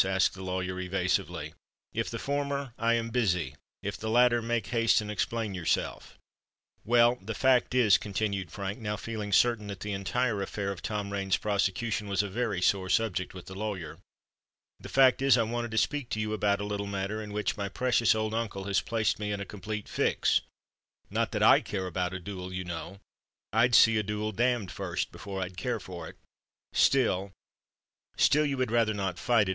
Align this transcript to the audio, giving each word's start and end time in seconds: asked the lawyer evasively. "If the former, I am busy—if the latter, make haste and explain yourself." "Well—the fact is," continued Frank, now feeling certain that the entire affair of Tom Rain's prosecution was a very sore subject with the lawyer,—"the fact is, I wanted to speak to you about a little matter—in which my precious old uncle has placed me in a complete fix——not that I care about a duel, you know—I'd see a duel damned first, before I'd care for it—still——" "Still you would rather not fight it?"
asked 0.03 0.33
the 0.33 0.41
lawyer 0.41 0.79
evasively. 0.79 1.53
"If 1.93 2.09
the 2.09 2.17
former, 2.17 2.73
I 2.75 2.95
am 2.95 3.11
busy—if 3.11 3.97
the 3.97 4.09
latter, 4.09 4.41
make 4.41 4.65
haste 4.73 4.99
and 4.99 5.11
explain 5.11 5.53
yourself." 5.53 6.17
"Well—the 6.83 7.35
fact 7.35 7.75
is," 7.75 7.99
continued 7.99 8.49
Frank, 8.51 8.79
now 8.79 8.97
feeling 8.97 9.31
certain 9.31 9.67
that 9.67 9.81
the 9.81 9.93
entire 9.93 10.41
affair 10.41 10.71
of 10.71 10.81
Tom 10.81 11.13
Rain's 11.13 11.37
prosecution 11.37 12.07
was 12.07 12.23
a 12.23 12.29
very 12.29 12.63
sore 12.63 12.89
subject 12.89 13.35
with 13.35 13.45
the 13.45 13.53
lawyer,—"the 13.53 14.89
fact 14.89 15.21
is, 15.21 15.37
I 15.37 15.43
wanted 15.43 15.69
to 15.69 15.77
speak 15.77 16.09
to 16.09 16.19
you 16.19 16.33
about 16.33 16.59
a 16.61 16.65
little 16.65 16.87
matter—in 16.87 17.31
which 17.31 17.55
my 17.55 17.69
precious 17.69 18.15
old 18.15 18.33
uncle 18.33 18.63
has 18.63 18.81
placed 18.81 19.19
me 19.19 19.31
in 19.31 19.39
a 19.39 19.45
complete 19.45 19.87
fix——not 19.87 21.31
that 21.31 21.43
I 21.43 21.61
care 21.61 21.85
about 21.85 22.11
a 22.15 22.19
duel, 22.19 22.51
you 22.51 22.63
know—I'd 22.63 23.75
see 23.75 23.99
a 23.99 24.01
duel 24.01 24.31
damned 24.31 24.71
first, 24.71 25.11
before 25.11 25.43
I'd 25.43 25.57
care 25.57 25.79
for 25.79 26.07
it—still——" 26.09 27.33
"Still 28.17 28.45
you 28.47 28.57
would 28.57 28.71
rather 28.71 28.95
not 28.95 29.19
fight 29.19 29.47
it?" 29.47 29.49